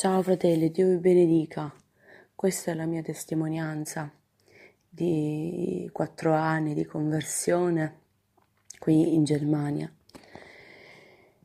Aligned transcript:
Ciao 0.00 0.22
fratelli, 0.22 0.70
Dio 0.70 0.88
vi 0.88 0.96
benedica. 0.96 1.70
Questa 2.34 2.70
è 2.70 2.74
la 2.74 2.86
mia 2.86 3.02
testimonianza 3.02 4.10
di 4.88 5.90
quattro 5.92 6.32
anni 6.32 6.72
di 6.72 6.86
conversione 6.86 7.98
qui 8.78 9.12
in 9.12 9.24
Germania. 9.24 9.92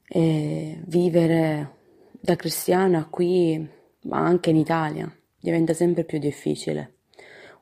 E 0.07 0.79
vivere 0.85 1.75
da 2.11 2.37
cristiana 2.37 3.09
qui, 3.09 3.69
ma 4.03 4.19
anche 4.19 4.51
in 4.51 4.55
Italia, 4.55 5.13
diventa 5.37 5.73
sempre 5.73 6.05
più 6.05 6.17
difficile. 6.17 6.99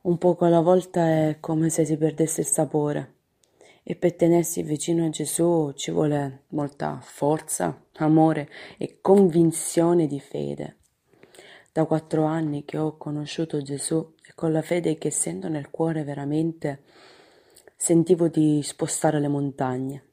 Un 0.02 0.20
poco 0.20 0.46
alla 0.46 0.62
volta 0.62 1.08
è 1.08 1.38
come 1.40 1.70
se 1.70 1.86
si 1.86 1.98
perdesse 1.98 2.42
il 2.42 2.48
sapore. 2.48 3.16
E 3.82 3.96
per 3.96 4.14
tenersi 4.14 4.62
vicino 4.62 5.08
a 5.08 5.10
Gesù 5.10 5.72
ci 5.76 5.90
vuole 5.90 6.44
molta 6.50 7.00
forza, 7.02 7.84
amore 7.94 8.48
e 8.78 9.00
convinzione 9.02 10.06
di 10.06 10.20
fede. 10.20 10.78
Da 11.74 11.86
quattro 11.86 12.26
anni 12.26 12.66
che 12.66 12.78
ho 12.78 12.98
conosciuto 12.98 13.64
Gesù 13.64 14.14
e 14.24 14.34
con 14.36 14.52
la 14.52 14.62
fede 14.62 15.00
che 15.00 15.10
sento 15.10 15.48
nel 15.48 15.72
cuore 15.72 16.04
veramente 16.04 16.84
sentivo 17.76 18.28
di 18.28 18.62
spostare 18.62 19.20
le 19.20 19.28
montagne. 19.28 20.04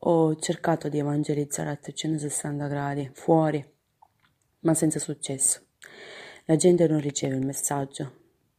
Ho 0.00 0.34
cercato 0.34 0.88
di 0.88 0.98
evangelizzare 0.98 1.70
a 1.70 1.76
360 1.76 2.66
gradi, 2.66 3.08
fuori, 3.12 3.64
ma 4.62 4.74
senza 4.74 4.98
successo. 4.98 5.60
La 6.46 6.56
gente 6.56 6.88
non 6.88 6.98
riceve 6.98 7.36
il 7.36 7.46
messaggio, 7.46 8.12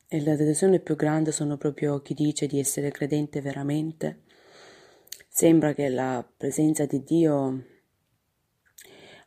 e 0.08 0.24
la 0.24 0.38
delusione 0.38 0.80
più 0.80 0.96
grande 0.96 1.34
sono 1.34 1.58
proprio 1.58 2.02
chi 2.02 2.14
dice 2.14 2.48
di 2.48 2.60
essere 2.60 2.92
credente 2.92 3.42
veramente. 3.42 4.22
Sembra 5.28 5.74
che 5.74 5.90
la 5.90 6.26
presenza 6.38 6.86
di 6.86 7.04
Dio 7.04 7.64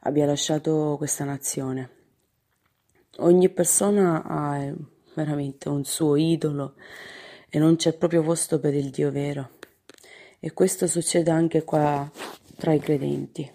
abbia 0.01 0.25
lasciato 0.25 0.95
questa 0.97 1.25
nazione. 1.25 2.01
Ogni 3.19 3.49
persona 3.51 4.23
ha 4.25 4.73
veramente 5.15 5.69
un 5.69 5.85
suo 5.85 6.17
idolo 6.17 6.75
e 7.49 7.59
non 7.59 7.77
c'è 7.77 7.93
proprio 7.95 8.23
posto 8.23 8.59
per 8.61 8.75
il 8.75 8.91
Dio 8.91 9.11
vero. 9.11 9.51
E 10.41 10.53
questo 10.53 10.87
succede 10.87 11.31
anche 11.31 11.65
qua 11.65 12.11
tra 12.57 12.73
i 12.73 12.81
credenti. 12.81 13.51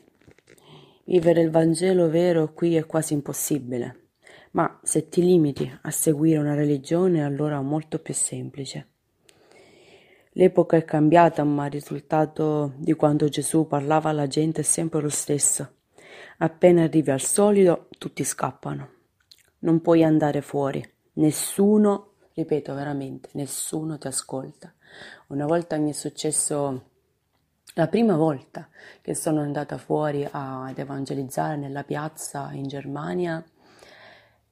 Vivere 1.05 1.41
il 1.41 1.49
Vangelo 1.49 2.09
vero 2.09 2.53
qui 2.53 2.75
è 2.75 2.85
quasi 2.85 3.13
impossibile 3.13 4.07
ma 4.51 4.79
se 4.81 5.07
ti 5.07 5.23
limiti 5.23 5.71
a 5.83 5.91
seguire 5.91 6.39
una 6.39 6.55
religione 6.55 7.23
allora 7.23 7.59
è 7.59 7.61
molto 7.61 7.99
più 7.99 8.15
semplice. 8.15 8.87
L'epoca 10.31 10.77
è 10.77 10.85
cambiata, 10.85 11.43
ma 11.43 11.65
il 11.65 11.71
risultato 11.71 12.73
di 12.77 12.93
quando 12.93 13.27
Gesù 13.27 13.67
parlava 13.67 14.09
alla 14.09 14.27
gente 14.27 14.61
è 14.61 14.63
sempre 14.63 15.01
lo 15.01 15.09
stesso. 15.09 15.75
Appena 16.39 16.83
arrivi 16.83 17.09
al 17.11 17.21
solido, 17.21 17.87
tutti 17.97 18.23
scappano. 18.23 18.96
Non 19.59 19.81
puoi 19.81 20.03
andare 20.03 20.41
fuori. 20.41 20.83
Nessuno, 21.13 22.13
ripeto 22.33 22.73
veramente, 22.73 23.29
nessuno 23.33 23.97
ti 23.97 24.07
ascolta. 24.07 24.73
Una 25.27 25.45
volta 25.45 25.77
mi 25.77 25.89
è 25.89 25.93
successo 25.93 26.89
la 27.73 27.87
prima 27.87 28.15
volta 28.15 28.69
che 29.01 29.13
sono 29.13 29.41
andata 29.41 29.77
fuori 29.77 30.27
ad 30.29 30.77
evangelizzare 30.77 31.57
nella 31.57 31.83
piazza 31.83 32.49
in 32.53 32.67
Germania 32.67 33.43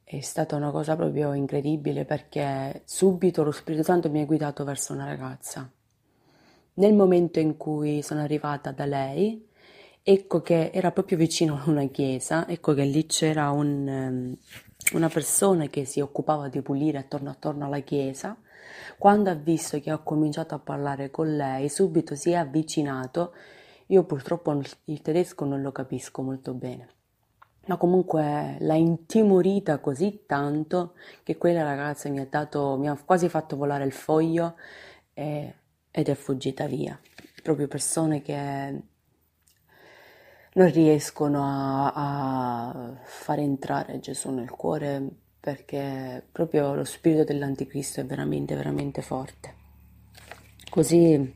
è 0.04 0.20
stata 0.20 0.54
una 0.54 0.70
cosa 0.70 0.94
proprio 0.94 1.32
incredibile 1.32 2.04
perché 2.04 2.82
subito 2.84 3.42
lo 3.42 3.50
Spirito 3.50 3.82
Santo 3.82 4.08
mi 4.08 4.20
ha 4.20 4.24
guidato 4.24 4.62
verso 4.62 4.92
una 4.92 5.04
ragazza. 5.06 5.68
Nel 6.74 6.94
momento 6.94 7.40
in 7.40 7.56
cui 7.56 8.02
sono 8.02 8.20
arrivata 8.20 8.70
da 8.70 8.84
lei, 8.84 9.44
ecco 10.04 10.40
che 10.42 10.70
era 10.72 10.92
proprio 10.92 11.18
vicino 11.18 11.56
a 11.56 11.68
una 11.68 11.86
chiesa, 11.86 12.46
ecco 12.46 12.74
che 12.74 12.84
lì 12.84 13.06
c'era 13.06 13.50
un, 13.50 13.88
ehm, 13.88 14.36
una 14.92 15.08
persona 15.08 15.66
che 15.66 15.84
si 15.84 16.00
occupava 16.00 16.48
di 16.48 16.62
pulire 16.62 16.98
attorno, 16.98 17.30
attorno 17.30 17.66
alla 17.66 17.80
chiesa. 17.80 18.36
Quando 18.98 19.30
ha 19.30 19.34
visto 19.34 19.80
che 19.80 19.92
ho 19.92 20.02
cominciato 20.02 20.54
a 20.54 20.58
parlare 20.58 21.10
con 21.10 21.36
lei, 21.36 21.68
subito 21.68 22.14
si 22.14 22.30
è 22.30 22.34
avvicinato. 22.34 23.32
Io 23.86 24.04
purtroppo 24.04 24.60
il 24.84 25.02
tedesco 25.02 25.44
non 25.44 25.62
lo 25.62 25.72
capisco 25.72 26.22
molto 26.22 26.52
bene 26.54 26.94
ma 27.66 27.76
comunque 27.76 28.56
l'ha 28.60 28.74
intimorita 28.74 29.78
così 29.78 30.22
tanto 30.26 30.94
che 31.22 31.36
quella 31.36 31.62
ragazza 31.62 32.08
mi 32.08 32.20
ha 32.20 32.26
dato, 32.28 32.76
mi 32.78 32.88
ha 32.88 32.96
quasi 33.04 33.28
fatto 33.28 33.56
volare 33.56 33.84
il 33.84 33.92
foglio 33.92 34.54
e, 35.12 35.54
ed 35.90 36.08
è 36.08 36.14
fuggita 36.14 36.66
via. 36.66 36.98
Proprio 37.42 37.68
persone 37.68 38.22
che 38.22 38.82
non 40.56 40.70
riescono 40.70 41.42
a, 41.44 41.92
a 41.92 42.96
fare 43.04 43.42
entrare 43.42 44.00
Gesù 44.00 44.30
nel 44.30 44.50
cuore 44.50 45.02
perché 45.38 46.24
proprio 46.32 46.74
lo 46.74 46.84
spirito 46.84 47.24
dell'anticristo 47.24 48.00
è 48.00 48.04
veramente, 48.04 48.54
veramente 48.54 49.02
forte. 49.02 49.54
Così 50.68 51.34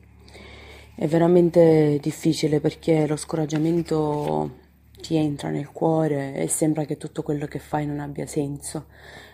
è 0.97 1.07
veramente 1.07 1.99
difficile 2.01 2.61
perché 2.61 3.07
lo 3.07 3.17
scoraggiamento 3.17 4.59
ti 5.01 5.17
entra 5.17 5.51
nel 5.51 5.71
cuore 5.71 6.35
e 6.35 6.49
sembra 6.49 6.85
che 6.85 6.97
tutto 6.97 7.23
quello 7.23 7.47
che 7.47 7.59
fai 7.59 7.87
non 7.87 8.01
abbia 8.01 8.27
senso 8.27 8.87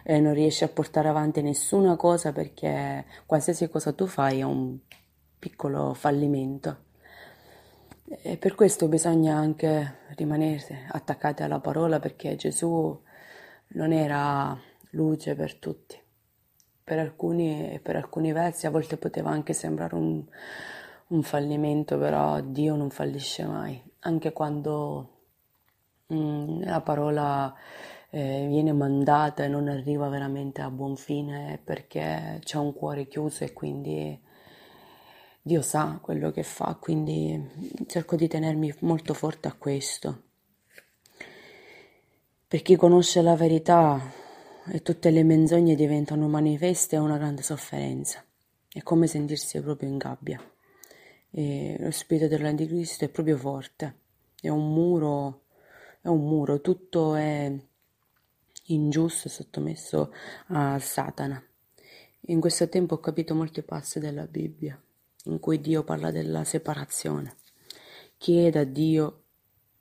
e 0.03 0.21
non 0.21 0.35
riesci 0.35 0.63
a 0.63 0.69
portare 0.69 1.09
avanti 1.09 1.43
nessuna 1.43 1.97
cosa 1.97 2.33
perché 2.33 3.05
qualsiasi 3.25 3.69
cosa 3.69 3.93
tu 3.93 4.07
fai 4.07 4.41
è 4.41 4.43
un 4.43 4.79
piccolo 5.39 5.95
fallimento. 5.95 6.85
E 8.09 8.37
per 8.37 8.55
questo 8.55 8.89
bisogna 8.89 9.37
anche 9.37 9.99
rimanere 10.17 10.87
attaccati 10.91 11.43
alla 11.43 11.61
parola 11.61 11.99
perché 11.99 12.37
Gesù 12.37 13.03
non 13.69 13.93
era 13.93 14.56
luce 14.91 15.34
per 15.34 15.56
tutti. 15.56 15.99
Per 16.84 16.99
alcuni, 16.99 17.81
per 17.83 17.97
alcuni 17.97 18.33
versi 18.33 18.67
a 18.67 18.71
volte 18.71 18.97
poteva 18.97 19.31
anche 19.31 19.53
sembrare 19.53 19.97
un, 19.97 20.25
un 21.09 21.22
fallimento, 21.22 21.99
però 21.99 22.41
Dio 22.41 22.77
non 22.77 22.91
fallisce 22.91 23.44
mai, 23.44 23.83
anche 24.00 24.33
quando 24.33 25.17
Mm, 26.12 26.62
la 26.62 26.81
parola 26.83 27.53
eh, 28.11 28.47
viene 28.49 28.73
mandata 28.73 29.43
e 29.43 29.49
non 29.49 29.67
arriva 29.67 30.09
veramente 30.09 30.62
a 30.62 30.71
buon 30.71 30.94
fine 30.97 31.61
perché 31.65 32.38
c'è 32.44 32.59
un 32.59 32.73
cuore 32.75 33.09
chiuso 33.09 33.43
e 33.43 33.53
quindi 33.53 34.17
Dio 35.47 35.62
sa 35.62 36.01
quello 36.03 36.33
che 36.33 36.43
fa, 36.43 36.77
quindi 36.81 37.41
cerco 37.87 38.17
di 38.17 38.27
tenermi 38.27 38.75
molto 38.81 39.15
forte 39.15 39.47
a 39.47 39.53
questo. 39.53 40.23
Per 42.49 42.62
chi 42.62 42.75
conosce 42.75 43.23
la 43.23 43.37
verità 43.37 44.12
e 44.67 44.83
tutte 44.83 45.11
le 45.11 45.23
menzogne 45.23 45.77
diventano 45.77 46.27
manifeste 46.27 46.97
è 46.97 46.99
una 46.99 47.17
grande 47.17 47.43
sofferenza, 47.43 48.25
è 48.69 48.83
come 48.83 49.06
sentirsi 49.06 49.61
proprio 49.61 49.89
in 49.89 49.99
gabbia. 49.99 50.43
E 51.31 51.77
lo 51.79 51.93
spirito 51.93 52.27
dell'anticristo 52.27 53.05
è 53.05 53.09
proprio 53.09 53.37
forte, 53.37 53.95
è 54.41 54.49
un 54.49 54.75
muro 54.75 55.43
è 56.03 56.09
un 56.09 56.27
muro, 56.27 56.61
tutto 56.61 57.15
è 57.15 57.53
ingiusto 58.65 59.29
e 59.29 59.31
sottomesso 59.31 60.12
a 60.49 60.77
Satana. 60.81 61.41
In 62.29 62.41
questo 62.41 62.69
tempo 62.69 62.95
ho 62.95 62.99
capito 62.99 63.33
molti 63.33 63.62
passi 63.62 64.01
della 64.01 64.27
Bibbia, 64.27 64.81
in 65.26 65.38
cui 65.38 65.60
Dio 65.60 65.84
parla 65.84 66.10
della 66.10 66.44
separazione. 66.44 67.37
Chi 68.19 68.38
è 68.38 68.50
da 68.50 68.64
Dio 68.64 69.22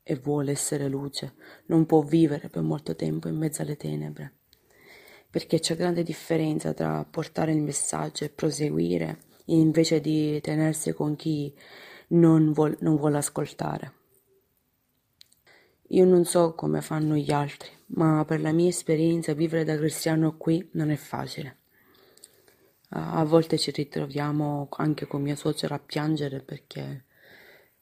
e 0.03 0.16
vuole 0.16 0.51
essere 0.51 0.88
luce 0.88 1.33
non 1.66 1.85
può 1.85 2.01
vivere 2.01 2.50
per 2.50 2.61
molto 2.61 2.95
tempo 2.95 3.28
in 3.28 3.38
mezzo 3.38 3.61
alle 3.61 3.78
tenebre, 3.78 4.33
perché 5.29 5.59
c'è 5.59 5.75
grande 5.75 6.03
differenza 6.03 6.73
tra 6.73 7.03
portare 7.09 7.53
il 7.53 7.61
messaggio 7.61 8.23
e 8.23 8.29
proseguire 8.29 9.19
invece 9.45 10.01
di 10.01 10.39
tenersi 10.41 10.94
con 10.94 11.16
chi 11.16 11.53
non, 12.09 12.51
vuol, 12.51 12.77
non 12.81 12.95
vuole 12.95 13.17
ascoltare. 13.17 13.94
Io 15.89 16.06
non 16.06 16.25
so 16.25 16.53
come 16.56 16.81
fanno 16.81 17.16
gli 17.16 17.31
altri, 17.31 17.69
ma 17.88 18.25
per 18.25 18.41
la 18.41 18.51
mia 18.51 18.69
esperienza 18.69 19.33
vivere 19.33 19.63
da 19.63 19.77
cristiano 19.77 20.36
qui 20.36 20.68
non 20.74 20.89
è 20.89 20.95
facile. 20.95 21.57
A 22.97 23.25
volte 23.25 23.57
ci 23.57 23.71
ritroviamo 23.71 24.69
anche 24.71 25.06
con 25.06 25.21
mia 25.21 25.36
suocera 25.36 25.75
a 25.75 25.80
piangere 25.80 26.39
perché 26.39 27.03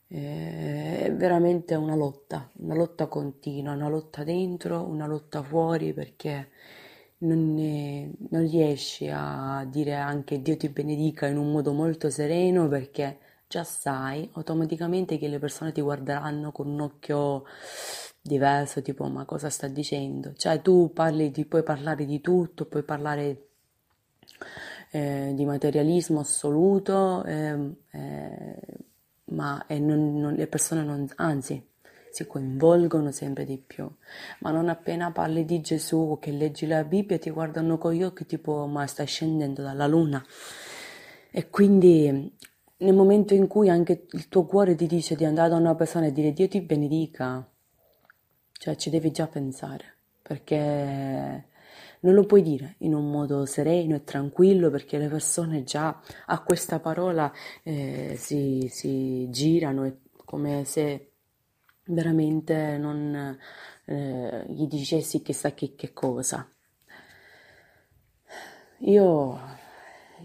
è 0.08 1.14
veramente 1.16 1.76
una 1.76 1.96
lotta, 1.96 2.50
una 2.58 2.74
lotta 2.74 3.06
continua, 3.08 3.74
una 3.74 3.90
lotta 3.90 4.24
dentro, 4.24 4.82
una 4.82 5.06
lotta 5.06 5.44
fuori 5.44 5.94
perché 5.94 6.50
non, 7.20 7.54
ne, 7.54 8.12
non 8.30 8.42
riesci 8.42 9.08
a 9.12 9.66
dire 9.70 9.94
anche 9.94 10.42
Dio 10.42 10.58
ti 10.58 10.70
benedica 10.70 11.28
in 11.28 11.38
un 11.38 11.52
modo 11.52 11.74
molto 11.74 12.10
sereno 12.10 12.68
perché 12.68 13.20
già 13.48 13.64
sai 13.64 14.28
automaticamente 14.34 15.20
che 15.20 15.28
le 15.28 15.38
persone 15.38 15.72
ti 15.72 15.82
guarderanno 15.82 16.52
con 16.52 16.68
un 16.68 16.82
occhio 16.82 17.44
diverso, 18.20 18.82
tipo 18.82 19.08
ma 19.10 19.26
cosa 19.26 19.50
sta 19.52 19.68
dicendo? 19.68 20.34
Cioè 20.34 20.62
tu 20.62 20.92
parli 20.92 21.30
di, 21.30 21.46
puoi 21.46 21.62
parlare 21.64 22.06
di 22.06 22.20
tutto, 22.20 22.66
puoi 22.66 22.84
parlare 22.84 23.50
eh, 24.94 25.32
di 25.34 25.44
materialismo 25.44 26.20
assoluto, 26.20 27.24
eh, 27.24 27.58
eh, 27.92 28.56
ma 29.26 29.66
non, 29.70 30.20
non, 30.20 30.34
le 30.36 30.46
persone 30.46 30.84
non, 30.84 31.10
anzi, 31.16 31.68
si 32.12 32.28
coinvolgono 32.28 33.12
sempre 33.12 33.44
di 33.44 33.58
più. 33.58 33.90
Ma 34.42 34.52
non 34.52 34.70
appena 34.70 35.12
parli 35.12 35.46
di 35.46 35.62
Gesù, 35.62 36.20
che 36.22 36.30
leggi 36.32 36.68
la 36.68 36.84
Bibbia, 36.84 37.18
ti 37.18 37.32
guardano 37.32 37.80
con 37.80 37.94
gli 37.94 38.04
occhi 38.04 38.28
tipo 38.28 38.68
ma 38.68 38.86
stai 38.86 39.08
scendendo 39.08 39.64
dalla 39.64 39.88
luna. 39.88 40.24
E 41.32 41.50
quindi 41.50 42.32
nel 42.78 42.94
momento 42.94 43.34
in 43.34 43.48
cui 43.48 43.70
anche 43.70 44.06
il 44.12 44.30
tuo 44.30 44.46
cuore 44.46 44.76
ti 44.76 44.86
dice 44.86 45.16
di 45.16 45.26
andare 45.26 45.50
da 45.50 45.56
una 45.56 45.74
persona 45.74 46.06
e 46.06 46.12
dire 46.12 46.34
Dio 46.34 46.48
ti 46.48 46.62
benedica, 46.62 47.44
cioè 48.52 48.76
ci 48.76 48.92
devi 48.92 49.10
già 49.10 49.26
pensare, 49.26 49.98
perché 50.22 51.48
non 52.04 52.14
lo 52.14 52.26
puoi 52.26 52.42
dire 52.42 52.76
in 52.80 52.94
un 52.94 53.10
modo 53.10 53.46
sereno 53.46 53.96
e 53.96 54.04
tranquillo 54.04 54.70
perché 54.70 54.98
le 54.98 55.08
persone 55.08 55.64
già 55.64 56.02
a 56.26 56.42
questa 56.42 56.80
parola 56.80 57.32
eh, 57.64 58.16
si, 58.18 58.68
si, 58.70 59.28
girano 59.30 60.00
come 60.26 60.64
se 60.66 61.12
veramente 61.86 62.78
non 62.78 63.38
eh, 63.86 64.46
gli 64.48 64.68
dicessi 64.68 65.22
chissà 65.22 65.54
che, 65.54 65.76
che 65.76 65.94
cosa. 65.94 66.48
Io, 68.80 69.40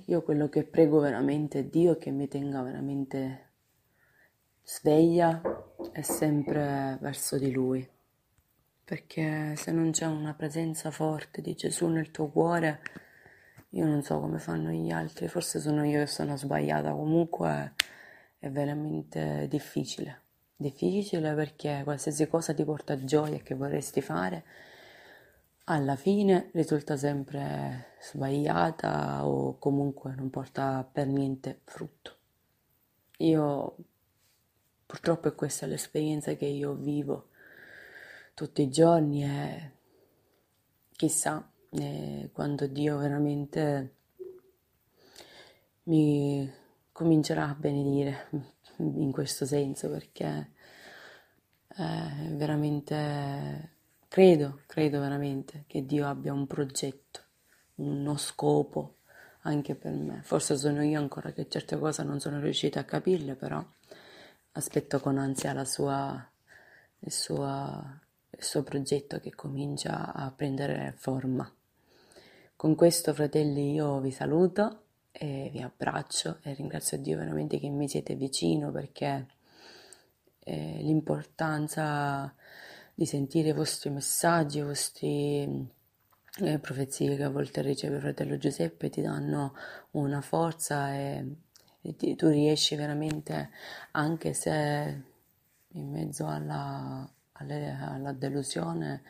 io 0.07 0.23
quello 0.23 0.49
che 0.49 0.65
prego 0.65 0.99
veramente 0.99 1.61
è 1.61 1.65
Dio 1.65 1.97
che 1.97 2.11
mi 2.11 2.27
tenga 2.27 2.61
veramente 2.63 3.47
sveglia 4.65 5.41
e 5.93 6.03
sempre 6.03 6.99
verso 7.01 7.39
di 7.39 7.53
Lui 7.53 7.89
perché 8.89 9.55
se 9.55 9.71
non 9.71 9.91
c'è 9.91 10.07
una 10.07 10.33
presenza 10.33 10.91
forte 10.91 11.43
di 11.43 11.55
Gesù 11.55 11.89
nel 11.89 12.11
tuo 12.11 12.29
cuore, 12.29 12.81
io 13.73 13.85
non 13.85 14.03
so 14.03 14.19
come 14.19 14.39
fanno 14.39 14.71
gli 14.71 14.91
altri, 14.91 15.29
forse 15.29 15.61
sono 15.61 15.85
io 15.85 15.99
che 15.99 16.07
sono 16.07 16.39
sbagliata, 16.39 16.93
comunque 16.93 17.75
è 18.39 18.49
veramente 18.49 19.47
difficile. 19.47 20.23
Difficile 20.57 21.35
perché 21.35 21.83
qualsiasi 21.85 22.27
cosa 22.29 22.55
ti 22.55 22.65
porta 22.65 23.05
gioia 23.05 23.35
e 23.37 23.43
che 23.43 23.55
vorresti 23.55 24.01
fare, 24.01 24.45
alla 25.65 25.95
fine 25.95 26.49
risulta 26.55 26.97
sempre 26.97 27.89
sbagliata 28.01 29.27
o 29.27 29.59
comunque 29.59 30.15
non 30.17 30.31
porta 30.31 30.89
per 30.91 31.09
niente 31.09 31.61
frutto. 31.65 32.17
Io 33.19 33.77
purtroppo 34.87 35.29
è 35.29 35.35
questa 35.35 35.67
l'esperienza 35.67 36.33
che 36.33 36.47
io 36.47 36.73
vivo 36.73 37.29
tutti 38.39 38.63
i 38.63 38.71
giorni 38.71 39.25
e 39.25 39.73
chissà 40.93 41.45
eh, 41.71 42.31
quando 42.33 42.69
Dio 42.69 42.97
veramente 42.97 43.95
mi 45.85 46.49
comincerà 46.93 47.49
a 47.49 47.57
benedire 47.59 48.29
in 48.79 49.11
questo 49.11 49.45
senso 49.45 49.91
perché 49.91 50.53
eh, 51.79 52.29
veramente 52.37 53.73
credo, 54.07 54.61
credo 54.69 55.01
veramente 55.01 55.65
che 55.67 55.85
Dio 55.85 56.07
abbia 56.07 56.33
un 56.33 56.47
progetto, 56.47 57.21
uno 57.77 58.17
scopo 58.17 58.99
anche 59.41 59.75
per 59.75 59.95
me. 59.95 60.23
Forse 60.23 60.57
sono 60.57 60.85
io 60.85 61.01
ancora 61.01 61.33
che 61.33 61.49
certe 61.49 61.77
cose 61.77 62.05
non 62.05 62.21
sono 62.21 62.39
riuscita 62.39 62.79
a 62.79 62.85
capirle, 62.85 63.35
però 63.35 63.61
aspetto 64.53 65.01
con 65.01 65.19
ansia 65.19 65.53
la 65.53 65.65
sua, 65.65 66.31
il 67.01 67.11
suo 67.11 68.07
il 68.39 68.45
suo 68.45 68.63
progetto 68.63 69.19
che 69.19 69.35
comincia 69.35 70.13
a 70.13 70.31
prendere 70.31 70.95
forma. 70.97 71.53
Con 72.55 72.77
questo, 72.77 73.13
fratelli, 73.13 73.73
io 73.73 73.99
vi 73.99 74.13
saluto 74.13 74.85
e 75.11 75.49
vi 75.53 75.61
abbraccio 75.61 76.39
e 76.43 76.55
ringrazio 76.55 76.99
Dio 76.99 77.19
veramente 77.19 77.59
che 77.59 77.69
mi 77.69 77.89
siete 77.89 78.15
vicino 78.15 78.71
perché 78.71 79.27
eh, 80.39 80.79
l'importanza 80.83 82.33
di 82.95 83.07
sentire 83.07 83.49
i 83.49 83.53
vostri 83.53 83.91
messaggi, 83.91 84.59
i 84.59 84.63
vostri 84.63 85.69
eh, 86.41 86.59
profezie 86.61 87.17
che 87.17 87.25
a 87.25 87.31
volte 87.31 87.61
riceve 87.61 87.99
fratello 87.99 88.39
Giuseppe 88.39 88.89
ti 88.89 89.01
danno 89.01 89.55
una 89.93 90.21
forza 90.21 90.95
e, 90.95 91.27
e 91.81 91.97
ti, 91.97 92.15
tu 92.15 92.29
riesci 92.29 92.77
veramente, 92.77 93.51
anche 93.93 94.33
se 94.33 95.03
in 95.73 95.91
mezzo 95.91 96.27
alla, 96.27 97.09
alla 97.39 98.13
delusione 98.13 99.03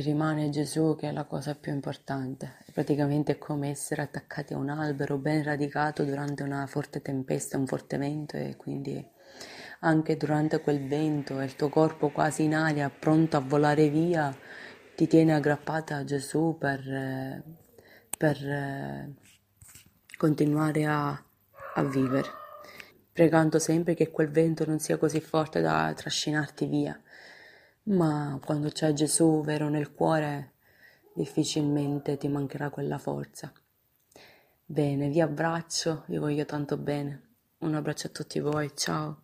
rimane 0.00 0.48
Gesù 0.48 0.96
che 0.98 1.08
è 1.08 1.12
la 1.12 1.24
cosa 1.24 1.54
più 1.54 1.72
importante. 1.72 2.56
Praticamente 2.72 3.32
è 3.32 3.38
come 3.38 3.68
essere 3.70 4.02
attaccati 4.02 4.54
a 4.54 4.58
un 4.58 4.70
albero 4.70 5.18
ben 5.18 5.42
radicato 5.42 6.04
durante 6.04 6.42
una 6.42 6.66
forte 6.66 7.02
tempesta, 7.02 7.58
un 7.58 7.66
forte 7.66 7.98
vento 7.98 8.36
e 8.36 8.56
quindi 8.56 9.06
anche 9.80 10.16
durante 10.16 10.60
quel 10.60 10.86
vento 10.86 11.40
il 11.40 11.56
tuo 11.56 11.68
corpo 11.68 12.10
quasi 12.10 12.44
in 12.44 12.54
aria, 12.54 12.88
pronto 12.88 13.36
a 13.36 13.40
volare 13.40 13.88
via, 13.88 14.34
ti 14.94 15.06
tiene 15.06 15.34
aggrappata 15.34 15.96
a 15.96 16.04
Gesù 16.04 16.56
per, 16.58 17.42
per 18.16 19.08
continuare 20.16 20.86
a, 20.86 21.22
a 21.74 21.82
vivere 21.84 22.41
pregando 23.12 23.58
sempre 23.58 23.94
che 23.94 24.10
quel 24.10 24.30
vento 24.30 24.64
non 24.64 24.78
sia 24.78 24.96
così 24.96 25.20
forte 25.20 25.60
da 25.60 25.92
trascinarti 25.94 26.66
via. 26.66 26.98
Ma 27.84 28.38
quando 28.44 28.70
c'è 28.70 28.92
Gesù 28.92 29.42
vero 29.42 29.68
nel 29.68 29.92
cuore, 29.92 30.52
difficilmente 31.14 32.16
ti 32.16 32.28
mancherà 32.28 32.70
quella 32.70 32.98
forza. 32.98 33.52
Bene, 34.64 35.08
vi 35.08 35.20
abbraccio, 35.20 36.04
vi 36.06 36.16
voglio 36.16 36.46
tanto 36.46 36.76
bene. 36.76 37.30
Un 37.58 37.74
abbraccio 37.74 38.06
a 38.06 38.10
tutti 38.10 38.40
voi, 38.40 38.70
ciao. 38.74 39.20